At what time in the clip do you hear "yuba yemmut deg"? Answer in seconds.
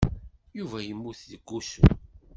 0.57-1.41